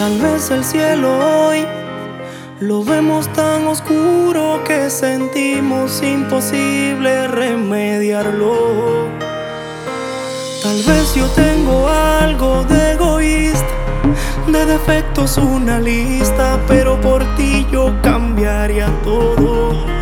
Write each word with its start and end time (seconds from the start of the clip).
Tal 0.00 0.18
vez 0.18 0.50
el 0.50 0.64
cielo 0.64 1.10
hoy 1.18 1.66
lo 2.58 2.82
vemos 2.82 3.30
tan 3.34 3.66
oscuro 3.66 4.64
que 4.66 4.88
sentimos 4.88 6.02
imposible 6.02 7.28
remediarlo. 7.28 9.10
Tal 10.62 10.82
vez 10.84 11.14
yo 11.14 11.26
tengo 11.36 11.86
algo 11.86 12.64
de 12.64 12.92
egoísta, 12.92 13.74
de 14.46 14.64
defectos 14.64 15.36
una 15.36 15.78
lista, 15.78 16.58
pero 16.66 16.98
por 17.02 17.22
ti 17.36 17.66
yo 17.70 17.92
cambiaría 18.00 18.86
todo. 19.04 19.99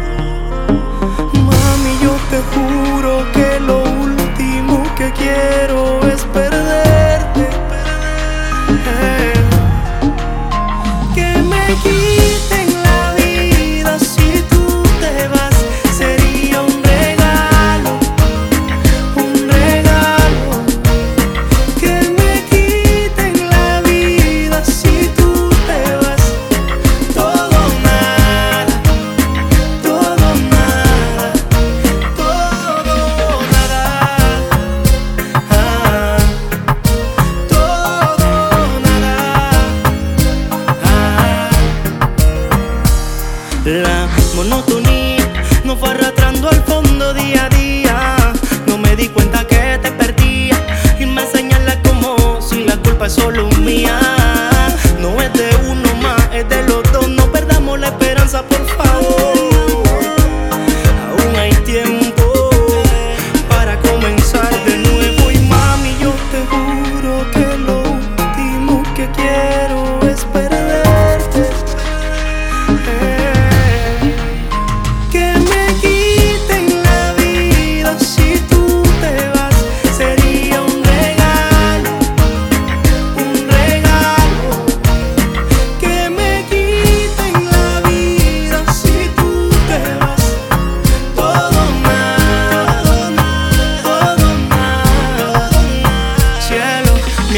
La 43.68 44.08
monotonía 44.34 45.30
nos 45.62 45.78
fue 45.78 45.90
arrastrando 45.90 46.48
al 46.48 46.64
fondo 46.64 47.12
día 47.12 47.44
a 47.44 47.48
día. 47.50 48.16
No 48.66 48.78
me 48.78 48.96
di 48.96 49.08
cuenta 49.08 49.46
que 49.46 49.78
te 49.82 49.92
perdí. 49.92 50.17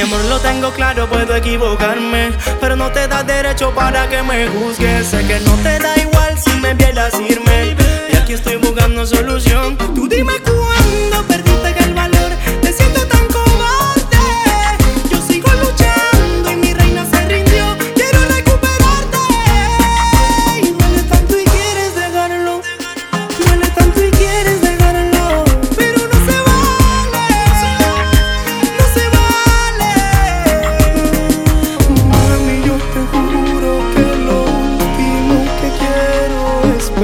Mi 0.01 0.05
amor 0.05 0.25
lo 0.31 0.39
tengo 0.39 0.73
claro, 0.73 1.07
puedo 1.11 1.37
equivocarme, 1.37 2.31
pero 2.59 2.75
no 2.75 2.91
te 2.91 3.07
da 3.07 3.23
derecho 3.23 3.71
para 3.75 4.09
que 4.09 4.23
me 4.23 4.49
juzgues. 4.49 5.07
Sé 5.09 5.27
que 5.27 5.39
no 5.41 5.55
te 5.57 5.79
da 5.79 5.95
igual 5.99 6.39
si 6.39 6.59
me 6.59 6.73
vieras 6.73 7.13
irme, 7.21 7.77
y 8.11 8.17
aquí 8.17 8.33
estoy 8.33 8.57
buscando 8.57 9.05
solución. 9.05 9.77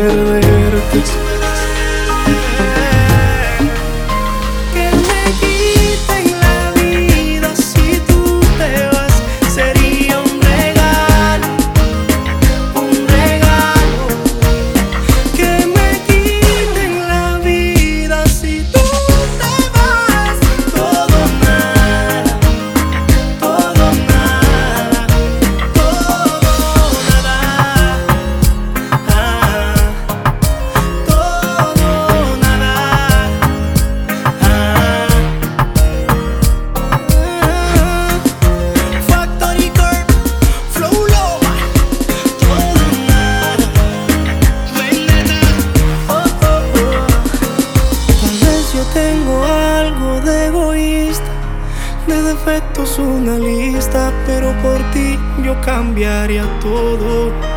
head 0.08 0.72
little 0.72 0.80
I 0.80 1.25
defectos 52.46 52.98
una 53.00 53.38
lista, 53.38 54.12
pero 54.24 54.52
por 54.62 54.78
ti 54.92 55.18
yo 55.44 55.60
cambiaría 55.62 56.44
todo. 56.60 57.55